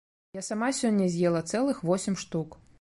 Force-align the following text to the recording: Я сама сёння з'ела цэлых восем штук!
Я 0.37 0.41
сама 0.47 0.69
сёння 0.79 1.11
з'ела 1.17 1.45
цэлых 1.53 1.87
восем 1.91 2.21
штук! 2.27 2.63